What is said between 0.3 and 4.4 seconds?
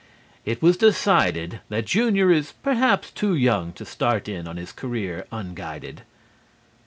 It was decided that Junior is perhaps too young to start